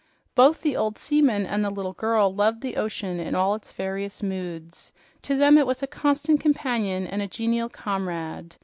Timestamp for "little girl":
1.69-2.33